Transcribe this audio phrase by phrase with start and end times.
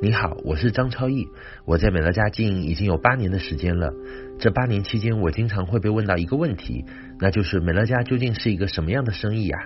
[0.00, 1.28] 你好，我是张超毅，
[1.64, 3.92] 我在美乐家经营已经有八年的时间了。
[4.38, 6.84] 这八年期间，我经常会被问到一个问题，
[7.18, 9.58] 那就是美乐家究竟是一个什么样的生意呀？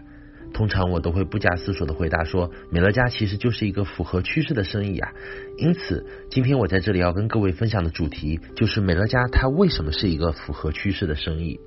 [0.54, 5.12] 通常我都会不假思索地回答说，美乐家其实就是一个符合趋势的生意呀。
[5.58, 11.60] 因此，今天我在这里要跟各位分享的主题就是美乐家它为什么是一个符合趋势的生意。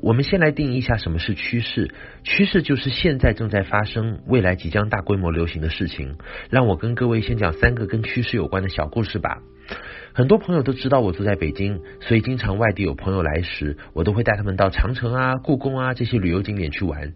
[0.00, 1.94] 我们先来定义一下什么是趋势。
[2.22, 6.16] 趋势就是现在正在发生、未来即将大规模流行的事情。
[6.50, 9.42] 让我跟各位先讲三个跟趋势有关的小故事吧。
[10.12, 17.12] 很多朋友都知道我住在北京，所以经常外地有朋友来时，我都会带他们到长城啊、故宫啊这些旅游景点去玩。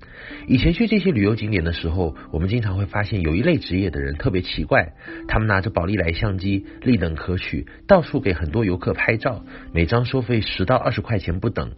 [0.47, 4.93] 以前去这些旅游景点的时候，我们经常会发现有一类职业的人特别奇怪，
[5.29, 11.73] 他们拿着宝丽来相机，立等可取，到处给很多游客拍照，每张收费十到二十块钱不等。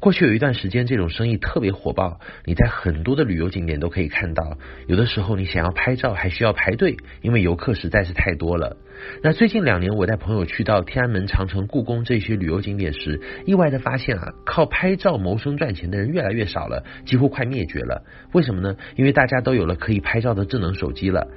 [0.00, 4.58] 过去有一段时间，这种生意特别火爆，你在很多的旅游景点都可以看到。
[4.86, 8.76] 有的时候你想要拍照，还需要排队，因为游客实在是太多了。
[9.22, 18.04] 那最近两年，我带朋友去到天安门、长城、故宫这些旅游景点时，意外的发现啊，靠拍照谋生赚钱的人越来越少了，几乎快灭绝了。
[18.32, 18.76] 为什么呢？
[18.96, 21.28] 因为大家都有了可以拍照的智能手机了。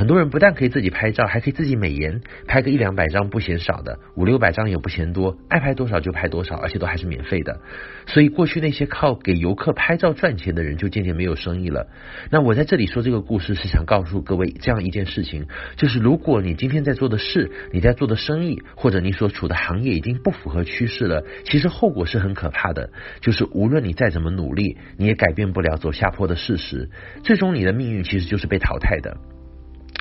[0.00, 7.60] 很多人不但可以自己拍照，还可以自己美颜，拍个一两百张不嫌少的，五六百张也不嫌多，爱拍多少就拍多少，而且都还是免费的。
[8.06, 11.86] 所以过去那些靠给游客拍照赚钱的人就渐渐没有生意了。
[12.30, 22.88] 那我在这里说这个故事是想告诉各位这样一件事情，就是如果你今天在做的事，你在做的生意，或者你所处的行业已经不符合趋势了，其实后果是很可怕的，
[23.20, 26.88] 就是无论你再怎么努力，你也改变不了走下坡的事实，
[27.22, 29.14] 最终你的命运其实就是被淘汰的。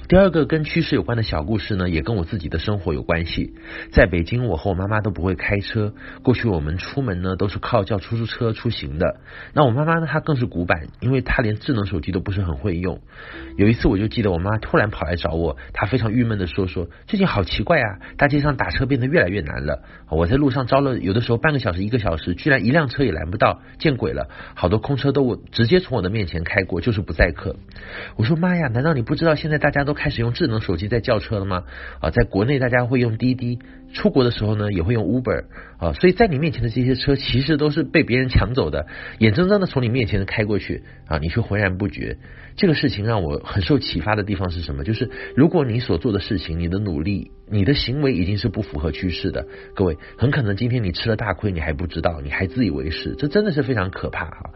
[0.10, 3.54] 第二个跟趋势有关的小故事呢，也跟我自己的生活有关系。
[3.92, 5.94] 在北京，我和我妈妈都不会开车，
[6.24, 9.20] 过去我们出门呢都是靠叫出租车出行的。
[9.54, 13.02] 那我妈妈呢，她更是古板，因为她连智能手机都不是很会用。
[13.56, 19.84] 有一次，我就记得我妈突然跑来找我，她非常郁闷地说：“说最近好奇怪啊，大街上打车变得越来越难了。
[20.10, 24.28] 我在路上招了，有的时候半个小时、一个小时，居然一辆车也拦不到，见鬼了！
[24.56, 27.58] 好多空车都我直接从我的面前开过，就是不载客。”
[28.18, 31.66] 我说：“妈呀，难道你不知道现在大家都？”开始用智能手机在叫车了吗？
[32.00, 33.60] 啊，在国内大家会用滴滴，
[33.94, 35.44] 出国的时候呢也会用 Uber
[35.78, 42.18] 啊，所以在你面前的这些车其实都是被别人抢走的，眼睁睁的从你面前开过去啊，你却浑然不觉。
[42.56, 44.86] 这个事情让我很受启发的地方是什么？
[44.86, 54.52] 就是如果你所做的事情、你的努力、你的行为已经是不符合趋势的，各位很可能今天你吃了大亏，你还不知道，你还自以为是，这真的是非常可怕哈。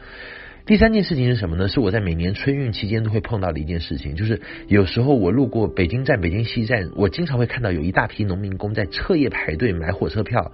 [0.66, 1.68] 第三件事情是什么呢？
[1.68, 10.54] 是我在每年春运期间都会碰到的一件事情，就是有时候我路过北京站、北京西站，我经常会看到有一大批农民工在彻夜排队买火车票。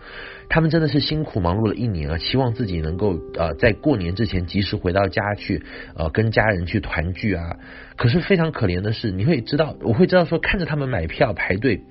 [0.49, 5.61] 他们真的是辛苦忙碌了一年啊，希望自己能够呃在过年之前及时回到家去，
[5.95, 7.57] 呃跟家人去团聚啊。
[7.95, 11.81] 可是非常可怜的是，你会知道，我会知道说，看着他们买票排队。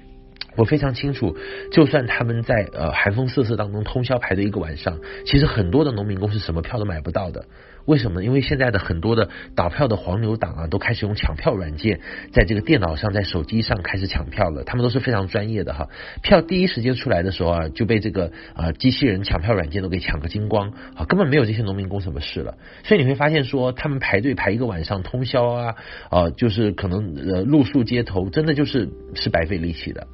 [0.56, 1.36] 我非常清楚，
[1.70, 7.44] 就算他们在呃寒风瑟瑟当中通宵排队一个晚上，其实很多的农民工是什么票都买不到的。
[7.86, 8.22] 为什么？
[8.22, 12.00] 因为现在的很多的倒票的黄牛党啊，都开始用抢票软件，
[12.32, 14.62] 在这个电脑上、在手机上开始抢票了。
[14.64, 15.88] 他们都是非常专业的哈，
[16.22, 22.58] 票第一时间出来的时候啊，就被这个啊、呃、机器人抢票软件都给抢个精光啊，根本没有这些农民工什么事了。
[22.84, 25.74] 所以你会发现说，他们排队排一个晚上通宵啊，
[26.10, 30.06] 啊、就是可能呃露宿街头，真的就是是白费力气的。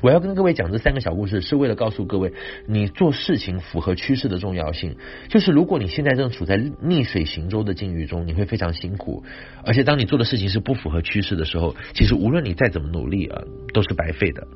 [0.00, 2.32] 我要跟各位讲这三个小故事，是为了告诉各位，
[2.66, 4.96] 你做事情符合趋势的重要性。
[5.28, 9.24] 就是如果你现在正处在逆水行舟的境遇中，你会非常辛苦。
[9.64, 13.42] 而且当你做的事情是不符合趋势的时候，其实无论你再怎么努力啊，
[13.74, 14.46] 都是白费的。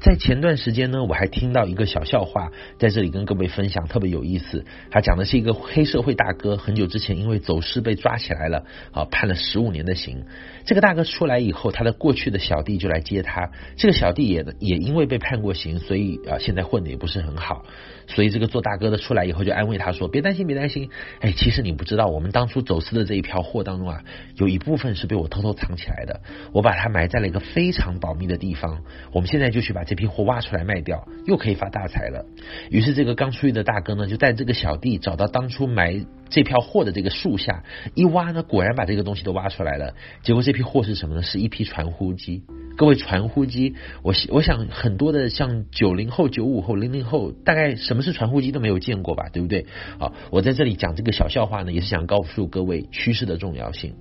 [0.00, 4.64] 在前段时间呢，我还听到一个小笑话，在这里跟各位分享，特别有意思。
[4.90, 10.24] 他讲的是一个黑社会大哥，很久之前因为走私被抓起来了，啊，判了十五年的刑。
[10.64, 13.50] 这个大哥出来以后，他的过去的小弟就来接他。
[13.76, 17.64] 这个小弟也也因为被判过刑，所以啊，现在混得也不是很好。
[18.08, 20.90] 所以这个做大哥的出来以后就安慰他说：“别担心，别担心。
[21.20, 24.04] 哎，其实你不知道，我们当初走私的这一票货当中啊，
[24.36, 26.20] 有一部分是被我偷偷藏起来的，
[26.52, 28.82] 我把它埋在了一个非常保密的地方。
[29.12, 32.26] 我们现在就去把这批货挖出来卖掉，又可以发大财了。
[32.70, 39.94] 于是这个刚出狱的大哥呢，就带这个小弟找到当初埋这票货的这个树下，一挖呢，果然把这个东西都挖出来了。
[40.22, 41.22] 结果这批货是什么呢？
[41.22, 42.42] 是一批传呼机。
[42.76, 49.64] 各位，传呼机，我我想很多的像九零后、九五后、零零后，大概什么是传呼机都没有见过吧，对不对？
[49.98, 53.94] 好，我在这里讲这个小笑话呢，也是想告诉各位趋势的重要性。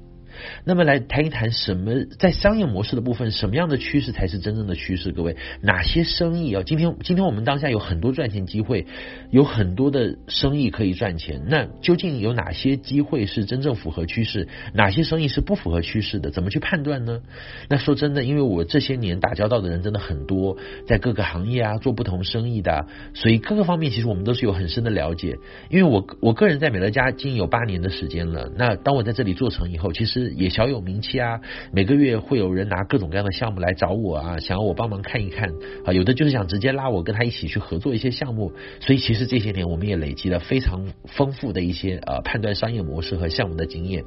[0.63, 5.11] 那么来谈一谈什么在商业模式的部分，什么样的趋势才是真正的趋势？
[5.11, 6.63] 各位，哪些生意啊？
[6.65, 8.85] 今天今天我们当下有很多赚钱机会，
[9.31, 11.43] 有很多的生意可以赚钱。
[11.47, 14.47] 那究竟有哪些机会是真正符合趋势？
[14.73, 16.31] 哪些生意是不符合趋势的？
[16.31, 17.21] 怎么去判断呢？
[17.69, 20.57] 那说真的，因为我这些年打交道的人真的很多，
[20.87, 25.37] 在各个行业啊做不同生意的，所以各个方面其实我们都是有很深的了解。
[25.69, 31.39] 因为我我个人在美乐家经营有八年的时间了，那当我在这里做成以后，其实也小有名气啊。
[31.71, 35.49] 每个月会有人拿各种各样的项目来找我啊，想要我帮忙看一看
[35.85, 38.51] 啊，有的就是想直接拉我跟他一起去合作一些项目。
[38.79, 44.03] 所以其实这些年我们也累积了非常丰富的一些呃判断商业模式和项目的经验。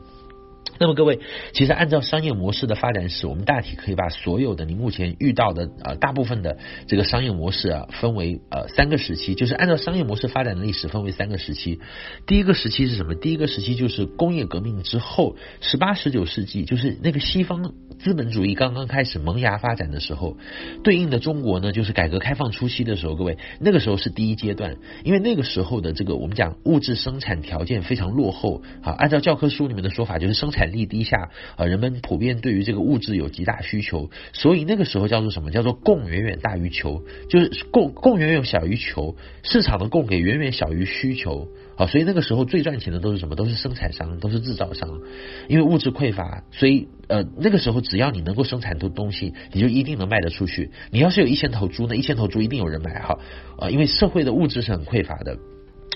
[0.79, 1.20] 那么各位，
[1.53, 11.81] 其实按照商业模式的发展史，我们大体可以把所有的你目前遇到的呃大部分的这个商业模式啊，分为呃三个时期，就是按照商业模式发展的历史分为三个时期。
[12.26, 13.15] 第一个时期是什么？
[13.15, 20.36] 第一个时期就是工业革命之后，十八、十九世纪，就是那个西方资本主义刚刚开始萌芽发展的时候，
[20.84, 23.16] 对应的中国呢，就是改革开放初期的时候。
[23.16, 35.50] 各位，那个时候是第一阶段，因为那个时候的这个我们讲物质生产条件非常落后啊，按照教科书里面的说法，就是生产力低下啊，人们普遍对于这个物质有极大需求，所以那个时候叫做什么？
[35.50, 41.48] 叫做供远远大于求，就是供供远远小于求，市场的供给远远小于需求
[41.78, 43.36] 好，所以那个时候最赚钱的都是什么？
[43.36, 44.98] 都是生产商，都是制造商，
[45.46, 50.72] 因为物质匮乏，所以呃那个时候只要你能够生产出东西，你就一定能卖得出去。
[50.90, 53.20] 你要是有一千头猪，呢一千头猪一定有人买哈
[53.60, 55.38] 啊，因为社会的物质是很匮乏的。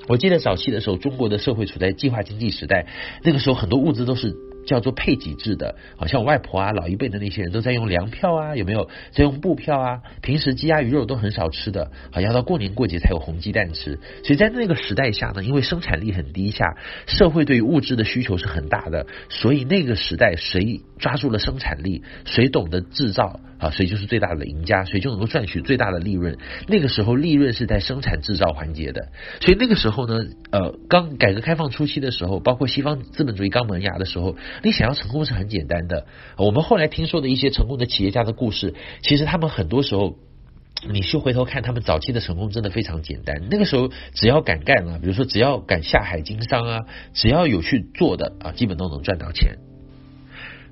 [0.06, 2.86] 我记得早期的时候，中国的社会处在计划经济时代，
[3.24, 4.51] 那个时候很多物资都是。
[4.66, 10.02] 叫做配给制的，好像我外婆啊，老一辈的那些人都在用粮票啊，有没有在用布票啊？
[10.20, 13.98] 平时鸡鸭鱼肉都很少吃的，好像到过年过节才有红鸡蛋吃。
[14.24, 16.76] 所以在那个时代下呢，因为生产力很低下，
[17.06, 26.36] 社会对于物质的需求是很大的，所以那个时代谁抓住了生产力，谁懂得制造啊，谁就是最大的赢家，谁就能够赚取最大的利润。
[26.66, 29.08] 那个时候利润是在生产制造环节的，
[29.40, 34.36] 所以那个时候呢，呃，刚改革开放初期的时候，包括西方资本主义刚萌芽的时候。
[34.64, 36.06] 你想要成功是很简单的。
[36.36, 40.16] 我们后来听说的一些成功的企业家的故事，其实他们很多时候，
[40.90, 43.42] 你去回头看他们早期的成功，真的非常简单。
[43.50, 46.78] 那个时候只要敢干啊，比如说只要敢下海经商啊，
[47.12, 49.58] 只要有去做的啊，基本都能赚到钱。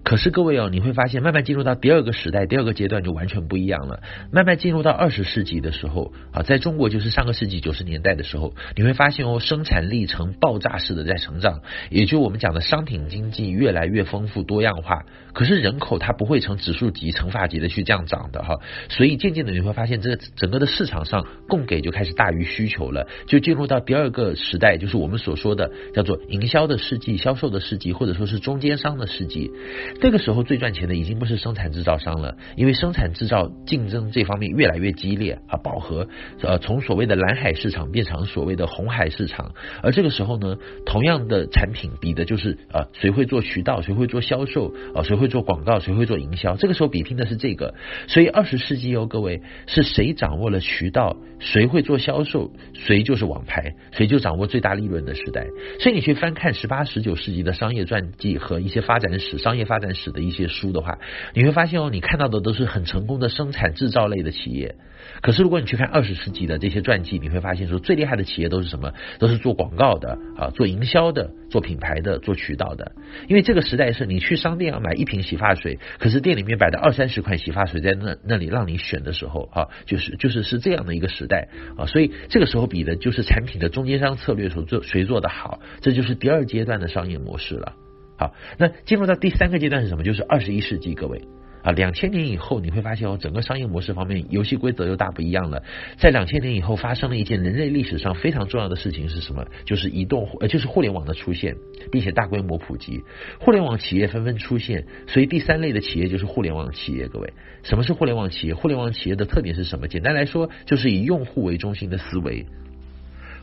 [0.02, 4.02] 可是各位哦，你会发现，慢慢进入到第二个时代，第二个阶段就完全不一样了。
[4.32, 11.61] 慢慢进入到二十世纪的时候啊，在中国就是上个世纪九十年代的时候，你会发现哦，生产力呈爆炸式的在成长，
[11.91, 15.05] 也就我们讲的商品经济越来越丰富多样化。
[15.32, 18.58] 可是人口它不会呈指数级、乘法级的去这样涨的哈，
[18.88, 29.52] 所以渐渐的你会发现，这个整个的市场上供给就开始大于需求了，就进入到第二个时代，就是我们所说的叫做营销的世纪、销售的世纪，或者说是中间商的世纪。
[30.00, 36.06] 这个时候最赚钱的已经不是生产制造商了，因为生产制造竞争这方面越来越激烈啊，饱和，
[36.42, 39.52] 呃，从所谓的蓝海市场变成所谓的红海市场。
[39.82, 40.56] 而这个时候呢，
[40.87, 46.56] 同样的产品比的就是啊，谁会做渠道，谁会做销售啊，谁会做广告，谁会做营销。
[46.56, 47.75] 这个时候比拼的是这个。
[48.06, 55.46] 所以二十世纪哦，各位是谁掌握了渠道，谁会做销售，谁就是王牌，谁就掌握最大利润的时代。
[55.81, 60.98] 所以你去翻看十八、十九世纪的商业传记和一些发展史、商业发展史的一些书的话，
[61.34, 64.76] 你会发现哦，你看到的都是很成功的生产制造类的企业。
[65.22, 68.92] 可是如果你去看二十世纪的这些传记，你会发现说最厉害的企业都是什么？
[69.18, 72.92] 都是做广告的啊，做营销的，做品牌的，做渠道的。
[73.26, 87.72] 因为这个时代是你去商店要买一瓶洗发水，可是店里面摆的二三十款洗发水在那那里让你选的时候啊，就是就是是这样的一个时代啊，所以这个时候比的就是产品的中间商策略所做谁做的好，这就是第二阶段的商业模式了。
[88.20, 90.04] 好，那进入到第三个阶段是什么？
[90.04, 91.22] 就是二十一世纪，各位
[91.62, 95.62] 啊，两千年以后你会发现哦，整个商业模式方面游戏规则又大不一样了。
[95.96, 99.46] 在两千年以后发生了一件人类历史上非常重要的事情是什么？
[99.64, 101.56] 就是移动呃，就是互联网的出现，
[101.90, 103.02] 并且大规模普及，
[103.38, 107.08] 互联网企业纷纷出现，所以第三类的企业就是互联网企业。
[107.08, 108.52] 各位，什么是互联网企业？
[108.52, 109.88] 互联网企业的特点是什么？
[109.88, 112.44] 简单来说，就是以用户为中心的思维。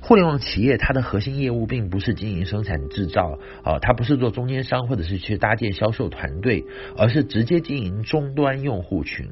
[0.01, 6.63] 互联网企业它的核心业务并不是经营生产制造啊，它不是做中间商或者是去搭建销售团队，
[6.97, 9.27] 而是直接经营终端用户群。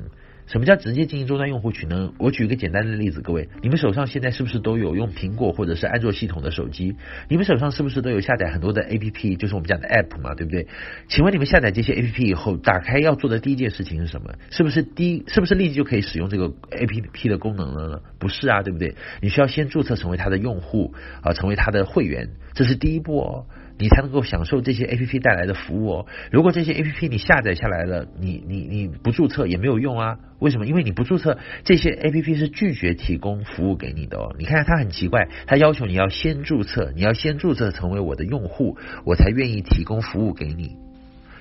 [0.47, 2.13] 什么叫直接经营终端用户群呢？
[2.19, 6.95] 我举一个简单的例子，各位，你们手上现在是不是都有用苹果或者是安卓系统的手机？
[7.27, 10.67] 你们手上是不是都有下载很多的 APP，就是我们讲的 App 嘛，对不对？
[11.07, 14.33] 请问你们下载这些 APP 以后，打开要做的第一件事情是什么？
[14.51, 18.01] 是不是第一，是不是立即就可以使用这个 APP 的功能了呢？
[18.19, 18.93] 不是啊，对不对？
[19.21, 23.45] 你需要先注册成为它的用户啊，成为它的会员，这是第一步哦。
[23.77, 26.05] 你才能够享受这些 APP 带来的服务哦。
[26.31, 30.17] 如果这些 APP 你下载下来了，你你你不注册也没有用啊。
[30.39, 30.65] 为什么？
[30.65, 34.35] 因为你不注册，这些 APP 是拒绝提供服务给你的哦。
[34.37, 40.75] 你看它很奇怪，它要求你要先注册，你要先注册成为我的用户，我才愿意提供服务给你。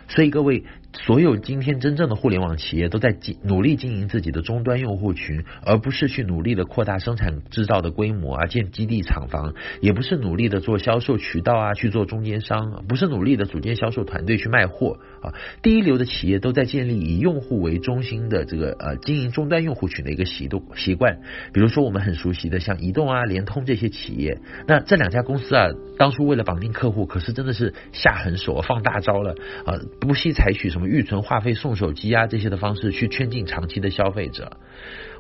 [0.09, 0.65] 所以各位，
[0.95, 15.35] 所有今天真正的互联网企业都在努力经营自己的终端用户群，而不是去努力的扩大生产制造的规模啊，建基地厂房，也不是努力的做销售渠道啊，去做中间商，不是努力的组建销售团队去卖货啊。
[15.63, 21.19] 第一流的企业都在建立以用户为中心的这个呃经营终端用户群的一个习动习惯。
[21.53, 25.67] 比如说我们很熟悉的像移动啊、联通这些企业，那这两家公司啊，
[25.99, 29.35] 当初为了绑定客户，可是真的是下狠手放大招了
[29.67, 30.84] 啊，不惜采取什么。
[30.87, 34.59] 预存话费送手机啊，这些的方式去圈进长期的消费者。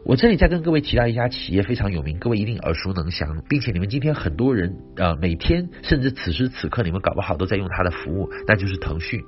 [0.04, 9.22] 我这里再跟各位提到一家企业非常有名，各位一定耳熟能详，并且你们今天很多人啊每天甚至此时此刻你们搞不好都在用它的服务，那就是腾讯。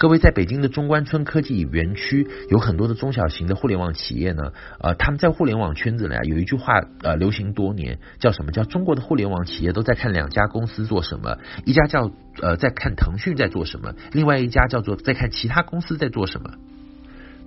[0.00, 8.50] 各位在北京的中关村科技园区有很多的中小型的互联网企业呢，呃，他们在互联网圈子里啊有一句话呃流行多年，叫什么？
[8.50, 16.54] 叫中国的互联网企业都在看两家公司做什么，一家叫呃在看腾讯在做什么，另外一家叫做在看其他公司在做什么。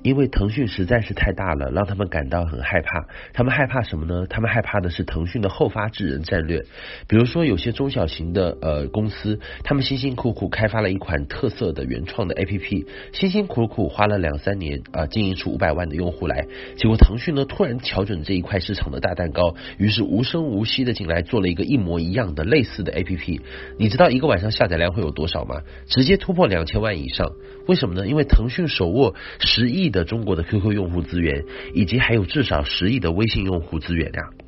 [0.03, 3.07] 因为腾讯实在是太大了，让他们感到很害怕。
[3.33, 4.27] 他们害怕什么呢？
[4.29, 6.65] 他们害怕的是腾讯的后发制人战略。
[7.07, 16.45] 比如说，有些中小型的呃公司，他们辛辛苦苦开发了一款特色的原创的 APP，辛辛苦苦花了两三年啊、经营出五百万的用户来。
[16.75, 23.39] 结果腾讯呢，突然瞧准这一块市场的大蛋糕，于是无声无息的进来做了一个一模一样的类似的 APP。
[23.79, 25.61] 你知道一个晚上下载量会有多少吗？
[25.87, 27.31] 直接突破两千万以上。
[27.67, 28.05] 为什么呢？
[28.05, 34.42] 因为腾讯手握十亿的中国的 QQ 用户资源，以及还有至少十亿的微信用户资源量。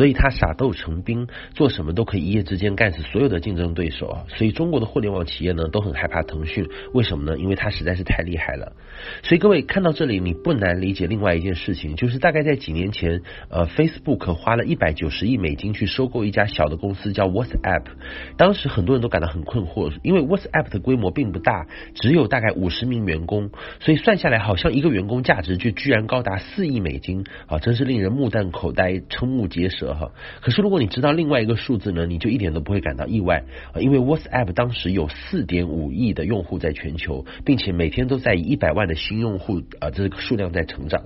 [0.00, 4.24] 所以他傻豆成兵，做什么都可以一夜之间干死所有的竞争对手啊！
[4.28, 7.36] 所以中国的互联网企业呢都很害怕腾讯，为什么呢？
[7.36, 8.72] 因为它实在是太厉害了。
[9.22, 17.84] 所以各位看到这里，你不难理解另外一件事情，就是大概在几年前，呃，Facebook 花了一百九十亿美金去收购一家小的公司叫 WhatsApp。
[18.38, 27.58] 当时很多人都感到很困惑，因为 WhatsApp 的规模并不大，只有大概五十名员工，所以算下来好像一个员工价值就居然高达四亿美金啊！
[27.58, 29.89] 真是令人目瞪口呆、瞠目结舌。
[30.40, 33.44] 可是如果你知道另外一个数字呢，你就一点都不会感到意外，
[33.78, 41.02] 因为 WhatsApp 当时有四点五亿的用户在全球，并且每天都在以一百万的新用户啊这个数量在成长。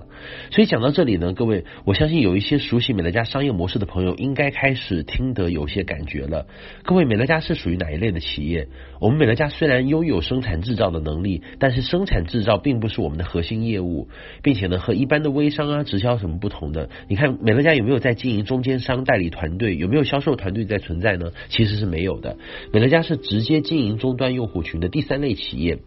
[0.51, 6.45] 所以讲到这里呢，各位，我相信有一些熟悉美乐家商业模式的朋友应该开始听得有些感觉了。
[6.83, 8.67] 各位，美乐家是属于哪一类的企业？
[8.99, 14.07] 我们美乐家虽然拥有生产制造的能力，但是生产制造并不是我们的核心业务，
[14.41, 16.89] 并且呢，和一般的微商啊、直销什么不同的？
[17.07, 18.75] 你看美乐家有没有在经营中间？
[18.85, 21.31] 商代理团队有没有销售团队在存在呢？
[21.49, 22.37] 其实是没有的。
[22.71, 25.79] 美乐家是直接经营终端用户群的第三类企业。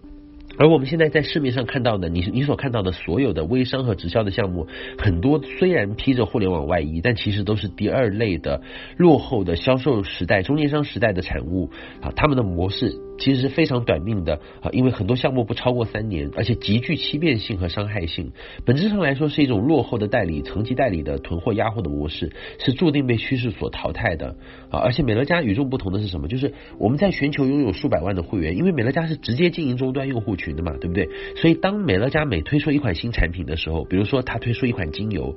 [0.59, 4.67] 而我们现在在市面上看到的，你你所看到的所有的微商和直销的项目，
[4.99, 8.63] 很多虽然披着互联网外衣，但其实都是第二类的
[8.97, 11.71] 落后的销售时代、中间商时代的产物
[12.01, 12.11] 啊。
[12.17, 18.33] 他们的模式其实是非常短命的啊，因为很多项目不超过三年，而且极具欺骗性和伤害性。
[18.65, 24.37] 本质上来说，是一种落后的代理、层级代理的囤货压货的模式，是注定被趋势所淘汰的
[24.71, 24.81] 啊。
[24.81, 26.27] 而且美乐家与众不同的是什么？
[26.27, 30.49] 就是我们在全球拥有数百万的会员，因为美乐家是直接经营终端用户群。
[30.49, 31.07] 的嘛，对不对？
[31.37, 35.37] 所以当美乐家每推出一款新产品的时候，比如说他推出一款精油，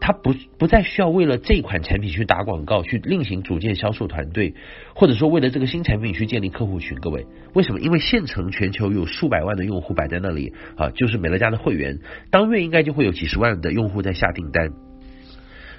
[0.00, 4.54] 他不不再需要为了这款产品去打广告，去另行组建销售团队，
[4.94, 6.98] 或者说为了这个新产品去建立客户群。
[6.98, 7.80] 各位，为什么？
[7.80, 11.98] 因为现成全球有数百万的用户摆在那里啊，就是美乐家的会员，
[12.30, 14.89] 当月应该就会有几十万的用户在下订单。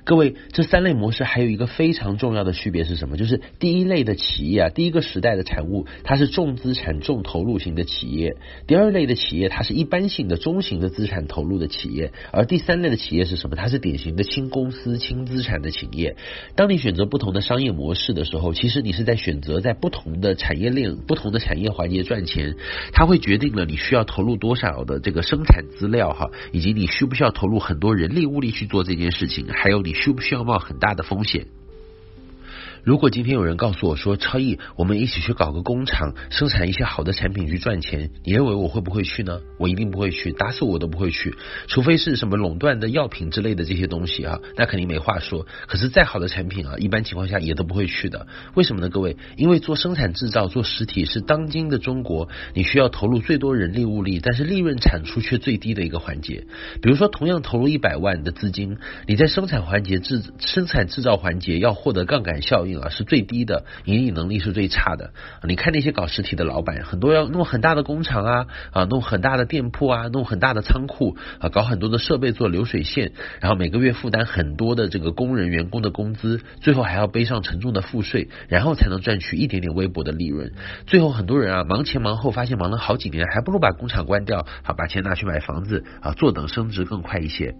[0.03, 3.17] 各位，这三类模式还有一个非常重要的区别是什么？
[3.17, 8.31] 就是第一类的企业啊，第一个时代的产物，它是重资产、重投入型的企业；
[8.65, 13.55] 第二类的企业，它是一般性的中型的资产投入的企业；而第三类的企业是什么？
[13.55, 16.15] 它是典型的轻公司、轻资产的企业。
[16.55, 22.55] 当你选择不同的商业模式的时候，其实你是在选择在不同的产业链、不同的产业环节赚钱，
[22.91, 29.90] 它会决定了你需要投入多少的这个生产资料哈，以及你需不需要投入很多人力物力去做这件事情，还有你。
[29.93, 31.47] 需不需要冒很大的风险？
[32.83, 39.39] 如果今天有人告诉我说，超毅，我们一起去搞个工厂，生产一些好的产品去赚钱，你认为我会不会去呢？
[39.59, 41.35] 我一定不会去，打死我都不会去，
[41.67, 45.45] 除非是什么垄断的药品之类的这些东西啊，那肯定没话说。
[45.67, 48.25] 可是再好的产品啊，一般情况下也都不会去的。
[48.55, 48.89] 为什么呢？
[48.89, 56.45] 各位，因为做生产制造、做实体是当今的中国，你需要投入最多人力物力，但是利润产出却最低的一个环节。
[56.81, 62.70] 比如说，同样投入一百万的资金，你在生产环节、制生产制造环节要获得杠杆效应。
[62.89, 65.11] 是最低的，盈利能力是最差的。
[65.47, 80.53] 你看那些搞实体的老板，很多要弄很大的工厂啊啊，弄很大的店铺啊，弄很大的仓库啊，搞很多的设备做流水线，然后每个月负担很多的这个工人员工的工资，最后还要背上沉重的赋税，然后才能赚取一点点微薄的利润。
[80.87, 87.55] 最后很多人啊忙前忙后，发现忙了好几年，还不如把工厂关掉，好把钱拿去买房子啊，坐等升值更快一些。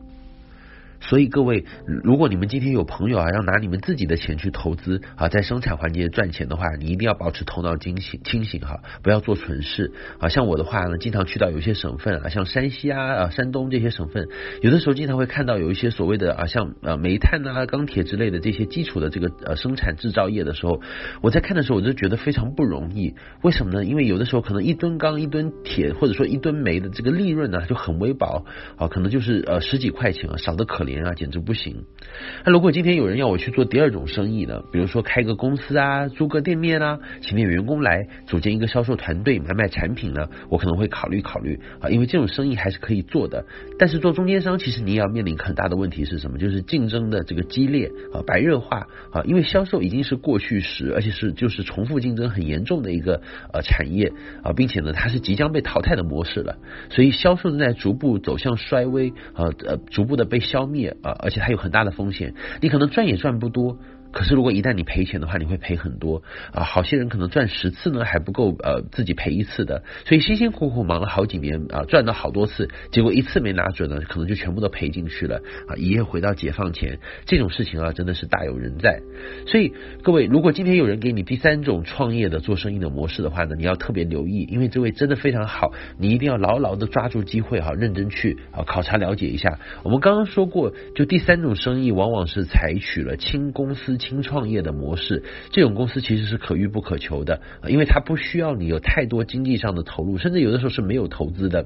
[1.01, 1.65] 所以各位，
[2.03, 10.29] 如果你们今天有朋友啊，要拿你们自己的钱去投资啊，在生产环节赚钱的话，你一定要保持头脑清醒清醒哈，不要做蠢事啊。
[10.29, 14.27] 像我的话呢，经常去到有些省份啊，像山西啊、啊山东这些省份，
[14.61, 20.81] 有的时候经常会看到有一些所谓的啊，像呃煤炭啊、钢铁之类的这些基础的这个呃生产制造业的时候，
[21.23, 23.15] 我在看的时候我就觉得非常不容易。
[23.41, 23.83] 为什么呢？
[23.83, 28.45] 因为有的时候可能一吨钢、一吨铁或者说一吨煤的这个利润呢就很微薄
[28.77, 30.90] 啊，可能就是呃十几块钱啊，少得可怜。
[30.99, 31.85] 啊，简直不行。
[32.45, 34.61] 那如果今天有人要我去做第二种生意呢？
[34.71, 43.45] 比如说开个公司啊，租个店面啊，请点员工来组建一个销售团队，买卖产品呢，我可能会考虑考虑啊，因为这种生意还是可以做的。
[43.79, 46.37] 但是做中间商，其实你也要面临很大的问题是什么？
[46.37, 53.21] 就是竞争的这个激烈啊，白热化啊，因为销售已经是过去时，而且是就是重复竞争很严重的一个
[53.53, 54.11] 呃产业
[54.43, 56.57] 啊，并且呢，它是即将被淘汰的模式了，
[56.89, 60.80] 所以销售正在逐步走向衰微啊，呃，逐步的被消灭。
[60.87, 63.77] 啊，而且它有很大的风险，你可能赚也赚不多。
[64.11, 66.21] 可是，如果一旦你赔钱的话，你会赔很多
[66.53, 66.63] 啊！
[66.63, 69.83] 好些人可能赚十次呢，还不够呃自己赔一次的。
[70.05, 75.37] 所以辛辛苦苦忙了好几年啊，赚了好多次，结果一次没拿准呢，可能就全部都赔进去了
[75.67, 75.75] 啊！
[75.77, 79.01] 一夜回到解放前，这种事情啊，真的是大有人在。
[79.47, 79.71] 所以
[80.03, 89.57] 各位，如果今天有人给你第三种创业的做生意的模式的话呢，你要特别留意，因为这位真的非常好，你一定要牢牢的抓住机会哈，认真去啊考察了解一下。
[89.83, 93.97] 我们刚刚说过，就第三种生意往往是采取了轻公司。
[94.01, 97.39] 轻创业的模式，这种公司其实是可遇不可求的，
[97.69, 101.65] 因为它不需要你有太多经济上的投入，甚至有的时候是没有投资的。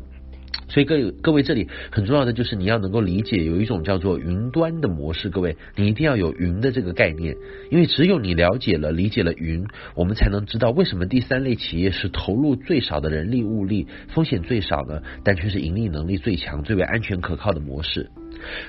[0.68, 5.30] 所以各位各位，这里很重要的就是你要能够理解有一种叫做云端的模式。
[5.30, 7.36] 各位，你一定要有云的这个概念，
[7.70, 9.66] 因为只有你了解了、理解了云，
[9.96, 18.10] 我们才能知道为什么第三类企业是投入最少的人力物力，风险最少呢，但却是盈利能力最强、最为安全可靠的模式。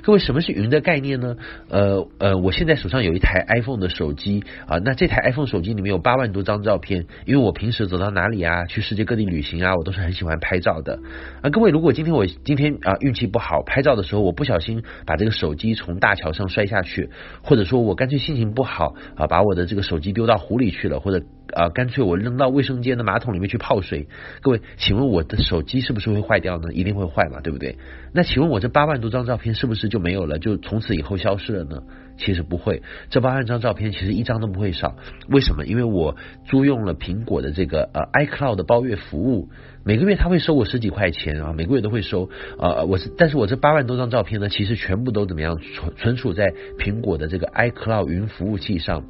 [0.03, 1.37] 各位，什么是云的概念呢？
[1.69, 10.99] 呃呃，我现在手上有一台 iPhone 的手机啊，那这台 iPhone 手机里面有八万多张照片，因为我平时走到哪里啊，去世界各地旅行啊，我都是很喜欢拍照的
[11.43, 11.51] 啊。
[11.51, 17.11] 各位，如果今天我今天啊运气不好，拍照的时候我不小心把这个手机从大桥上摔下去，
[17.43, 21.25] 或者说我干脆心情不好啊，把我的这个手机丢到湖里去了，或者
[21.57, 24.09] 啊干脆我扔到卫生间的马桶里面去泡水，
[24.43, 26.73] 各位，请问我的手机是不是会坏掉呢？
[26.75, 27.79] 一定会坏嘛，对不对？
[28.13, 31.83] 那请问我这八万多张照片是不是就没有了，就从此以后消失了呢？
[32.19, 34.97] 其实不会，这八万张照片其实一张都不会少。
[35.29, 35.65] 为什么？
[35.67, 36.17] 因为我
[36.47, 39.49] 租用了苹果的这个呃 iCloud 的包月服务，
[39.85, 42.31] 每个月他会收我十几块钱啊，每个月都会收。
[42.59, 49.05] 呃，我是，但是我这八万多张照片呢，其实全部都怎么样存存储在苹果的这个 iCloud 云服务器上。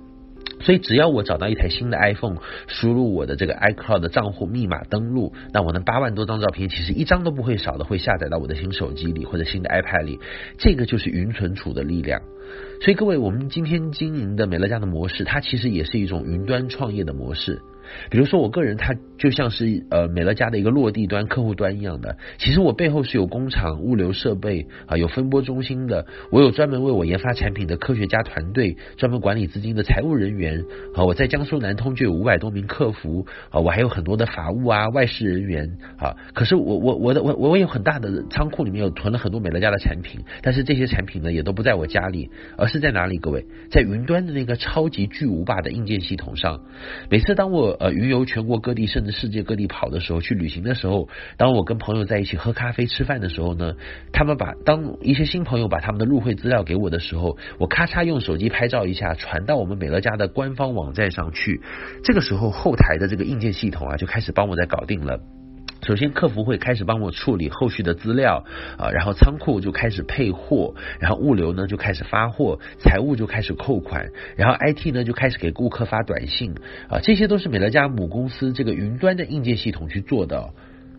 [0.61, 10.19] 所以只要我找到一台新的 iPhone，输入我的这个 iCloud 的账户密码登录，那我那八万多张照片其实一张都不会少的，会下载到我的新手机里或者新的 iPad 里，
[10.59, 12.23] 这个就是云存储的力量。
[12.81, 17.61] 所以各位，我们今天经营的美乐家的模式，它其实也是一种云端创业的模式。
[18.11, 22.17] 比如说我个人，他就像是呃美乐家的一个落地端客户端一样的。
[22.39, 26.07] 其实我背后是有工厂、物流设备啊，有分拨中心的。
[26.31, 31.05] 我有专门为我研发产品的科学家团队，专门管理资金的财务人员啊。
[31.05, 36.17] 我在江苏南通就有五百多名客服啊，我还有很多的法务啊、外事人员啊。
[36.35, 43.17] 可是我我我的我我有很大的仓库里面有囤了很多美乐家的产品，但是这些产品呢也都不在我家里，而是在哪里？
[43.19, 46.61] 各位，在云端的那个超级巨无霸的硬件系统上。
[47.11, 53.75] 每次当我呃，云游全国各地，甚至世界各地跑的时候，去旅行的时候，当我跟朋友在一起喝咖啡、吃饭的时候呢，
[54.13, 61.61] 他们把当一些新朋友把他们的入会资料给我的时候，我咔嚓用手机拍照一下，传到我们美乐家的官方网站上去。
[62.03, 65.21] 这个时候，后台的这个硬件系统啊，就开始帮我在搞定了。
[65.87, 68.45] 首先，客服会开始帮我处理后续的资料
[68.77, 76.57] 啊，然后仓库就开始配货，然后物流呢就开始发货，财务就开始扣款，然后 IT 呢就开始给顾客发短信
[76.89, 80.51] 啊，这些都是美乐家母公司这个云端的硬件系统去做的。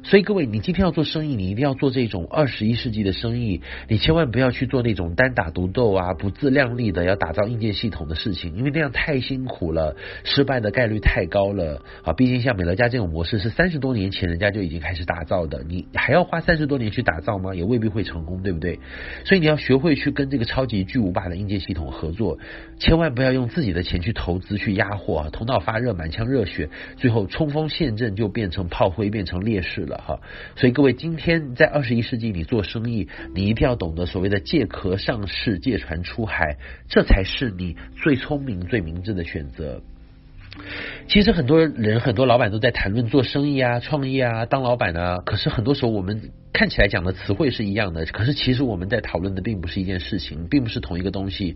[0.08, 12.14] 所以各位，你今天要做生意，你一定要做这种二十一世纪的生意，你千万不要去做那种单打独斗啊、不自量力的要打造硬件系统的事情，因为那样太辛苦了，失败的概率太高了啊！
[12.14, 17.54] 毕竟像美乐家这种模式是三十多年前人家就已经开始打造的，你还要花三十多年去打造吗？
[17.54, 18.80] 也未必会成功，对不对？
[19.26, 22.40] 所以你要学会去跟这个超级巨无霸的硬件系统合作，
[22.80, 29.97] 千万不要用自己的钱去投资去压货啊，头脑发热、满腔热血，最后冲锋陷阵就变成炮灰、变成烈士了。
[29.98, 30.20] 哈，
[30.56, 36.58] 所以各位，今天在二十一世纪，你做生意，你一定要懂得所谓的借壳上市、借船出海，
[36.88, 39.82] 这才是你最聪明、最明智的选择。
[41.08, 46.32] 其实很多人、很多老板都在谈论做生意啊、创业啊、当老板啊，可是很多时候我们。
[46.58, 51.56] 看起来讲的词汇是一样的，可是其实我们在讨论的并不是一件事情，并不是同一个东西。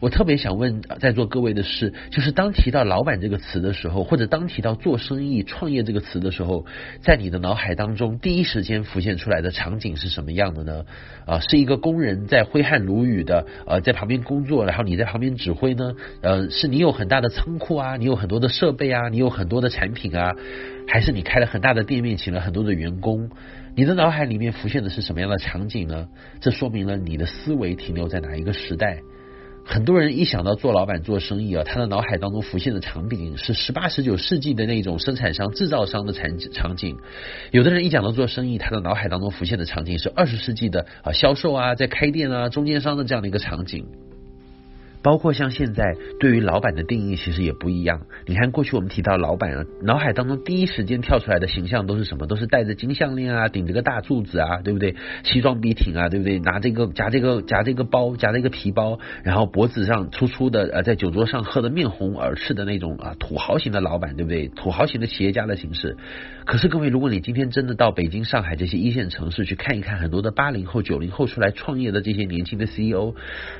[0.00, 6.66] 我特别想问在座各位的是，就是当提到老板这个词的时候，或者当提到做生意、创业这个词的时候，
[7.00, 10.84] 在你的脑海当中第一时间浮现出来的场景是什么样的呢？
[11.26, 15.92] 啊，是一个工人在挥汗如雨的呃在旁边工作，然后你在旁边指挥呢？
[16.22, 20.34] 呃，是你有很大的仓库啊，你有很多的设备啊，你有很多的产品啊，
[20.88, 23.30] 还是你开了很大的店面，请了很多的员工？
[23.76, 26.08] 你的脑海里面浮现的是什么样的场景呢？
[26.40, 29.00] 这说明了你的思维停留在哪一个时代。
[29.64, 36.96] 很多人一想到做老板做生意啊，他的脑海当中浮现的场景是十八十九世纪的那种生产商制造商的场场景。
[37.52, 43.86] 有的人一讲到做生意，他的脑海当中浮现的场景是二十世纪的啊销售啊，在开店啊，中间商的这样的一个场景。
[45.02, 48.02] 包括像现在对于老板的定义其实也不一样。
[48.26, 52.26] 你看过去我们提到老板啊，脑海当中第一时间跳出来的形象都是什么？
[52.26, 54.94] 都是戴着金项链啊，顶着个大柱子啊，对不对？
[55.24, 56.38] 西装笔挺啊，对不对？
[56.38, 64.48] 拿这个夹这个夹这个包，夹这个皮包，然后脖子上粗粗的呃，在酒桌上喝的面红耳赤的那种啊，土豪型的老板，对不对？
[64.48, 65.96] 土豪型的企业家的形式。
[66.50, 73.14] 可是各位，如果你今天真的到北京、上海这些一线城市去看一看，很多的八零后、九零后出来创业的这些年轻的 CEO，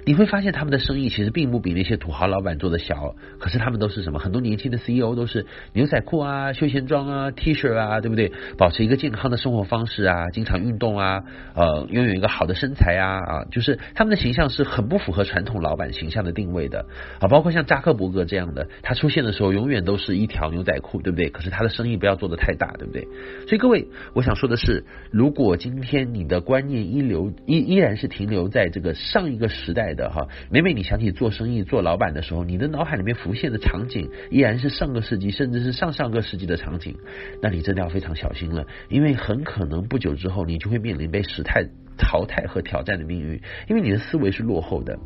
[0.05, 1.31] 你会发现他们的生意其实。
[1.31, 4.19] 并不比那些土豪老板做的小，可是他们都是什么？
[4.19, 8.33] 很多年轻的 CEO 都是牛仔裤啊、休闲装啊、T 恤啊，对不对？
[8.59, 11.23] 保持一个健康的生活方式啊，经常运动啊，
[11.55, 16.87] 呃，拥有一个好的身材啊啊，就是他们的形象是很不符合传统老板形象的定位的
[17.21, 17.29] 啊。
[17.29, 21.31] 包括像扎克伯格这样的，他出现的时候永远都是一条牛仔裤，对不对？
[21.31, 23.07] 可是他的生意不要做得太大，对不对？
[23.47, 31.11] 所以各位，我想说的是，如果今天你的观念依留依依然是停留在这个上一个时代的哈，每每你想起。
[31.11, 36.97] 做生意做老板的时候，你的脑海里面浮现的场景依然是上个世纪，甚至是上上个世纪的场景，
[37.43, 41.67] 那你真的要非常小心了，因为很可能不久之后你就会面临被时代
[41.99, 44.99] 淘汰和挑战的命运，因为你的思维是落后的。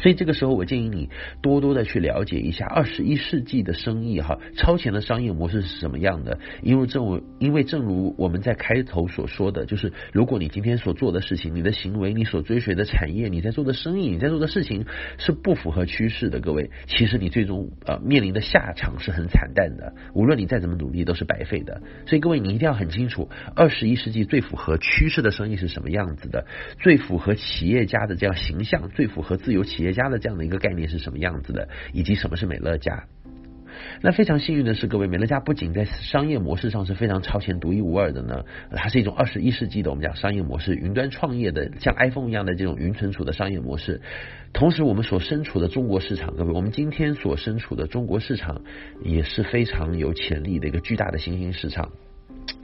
[0.00, 1.10] 所以这个时候，我建议你
[1.42, 6.38] 多多的去了解一下二十一世纪的生意哈，超前的商业模式是什么样的？
[6.62, 14.86] 因为正因为正如我们在开头所说的，就是如果你今天所做的事情、你的行为、你所追随的产业、你在做的生意、你在做的事情
[15.18, 19.92] 是不符合趋势的，各位，其实你最终呃面临的下场是很惨淡的。
[20.14, 21.82] 无论你再怎么努力，都是白费的。
[22.06, 26.46] 所以各位，你一定要很清楚，二十一世纪最符合趋势的生意是什么样子的，
[26.78, 29.89] 最符合企业家的这样形象，最符合自由企业。
[29.92, 33.04] 家的这样的一个概念是什么样子的，以及什么是美乐家？
[34.02, 44.02] 那非常幸运的是，各位，美乐家不仅在商业模式上是非常超前、独一无二的呢，它是一种二十一世纪的我们讲商业模式，云端创业的，像 iPhone 一样的这种云存储的商业模式。
[44.52, 48.62] 同时，我们所身处的中国市场，各位，我们今天所身处的中国市场
[49.02, 51.90] 也是非常有潜力的一个巨大的新兴市场。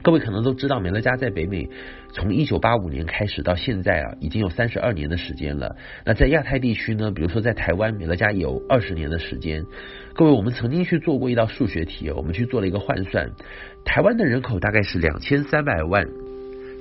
[0.07, 1.69] 各位可能都知道，美乐家在北美
[2.13, 5.75] 从一九八五年开始到现在啊，已经有三十二年的时间了。
[6.05, 9.65] 那在亚太地区呢，比如说在台湾，美乐家有二十年的时间。
[10.13, 13.31] 各位，我们曾经去做过一道数学题，我们去做了一个换算，
[13.83, 16.07] 台湾的人口大概是两千三百万。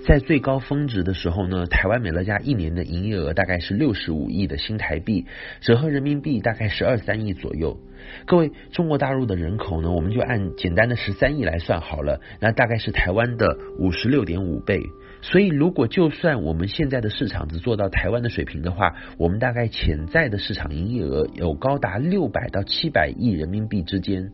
[0.07, 5.27] 在最高峰值的时候呢，台湾美乐家一年的营业额大概是六十五亿的新台币，
[5.61, 7.77] 折合人民币大概十二三亿左右。
[8.25, 14.83] 各位，中国大陆的人口呢，我们就按简单的十三亿来算好了，那大概是台湾的五十六点五倍。
[15.23, 24.31] 所以，如果就算我们现在的市场只做到台湾的水平的话，我们大概潜在的市场营业额有高达六百到七百亿人民币之间。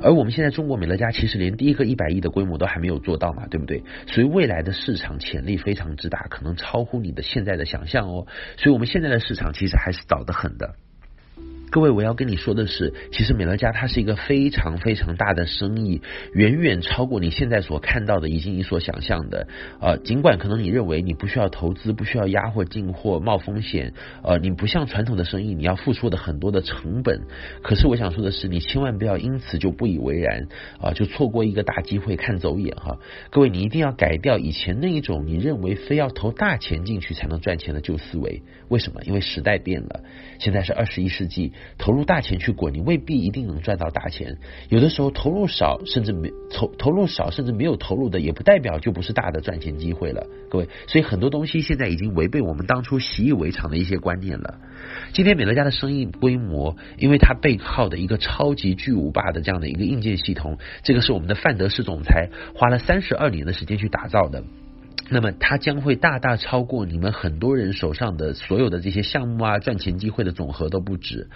[0.00, 3.82] 而我们现在中国美乐家其实连第一个一百亿的规模都还没有做到嘛，对不对？
[4.06, 8.26] 所以未来的市场潜力非常之大，可能超乎你的现在的想象哦。
[8.56, 10.76] 所以我们现在的市场其实还是早得很的。
[11.68, 16.00] 各位，我要跟你说的是，其实美乐家它是一个非常非常大的生意，
[16.32, 19.48] 远远超过你现在所看到的，以及你所想象的。
[19.80, 27.22] 呃，尽管可能你认为你不需要投资，不需要压货进货冒风险，呃，你不像传统的生意，你要付出的很多的成本。
[27.62, 30.44] 可是我想说的是，你千万不要因此就不以为然
[30.78, 32.98] 啊，呃，就错过一个大机会看走眼哈。
[33.30, 38.42] 各位，你一定要改掉以前那一种你认为非要投大钱进去才能赚钱的旧思维。
[38.68, 39.02] 为什么？
[39.04, 40.04] 因为时代变了，
[40.38, 41.52] 现在是二十一世纪。
[41.78, 44.38] 投入大钱去滚，你未必一定能赚到大钱。
[44.68, 50.26] 有的时候投入少，甚至没投投入少，甚至没有投入的，也不代表就不是大的赚钱机会了。
[50.50, 54.58] 各位，所以很多东西现在已经违背我们当初习以为常的一些观念了。
[55.12, 64.44] 今天美乐家的生意规模，因为它背靠的一个超级巨无霸的这样的一个硬件系统，这个是我们的范德士总裁花了三十二年的时间去打造的。
[65.08, 71.28] 那么它将会大大超过你们很多人手上的所有的这些项目啊，赚钱机会的总和都不止。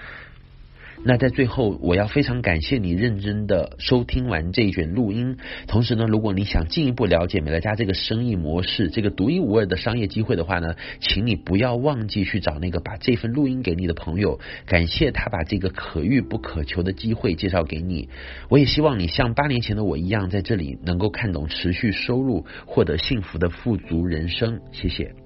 [1.03, 5.39] 那在最后，我要非常感谢你认真的收听完这一卷录音。
[5.67, 18.11] 同时呢，如果你想进一步了解美乐家这个生意模式，这个独一无二的商业机会的话呢，请你不要忘记去找那个把这份录音给你的朋友，感谢他把这个可遇不可求的机会介绍给你。
[18.51, 24.61] 我也希望你像八年前的我一样，在这里能够看懂持续收入，获得幸福的富足人生。
[24.73, 25.20] 谢谢。